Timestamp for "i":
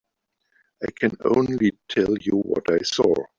0.81-0.87, 2.71-2.79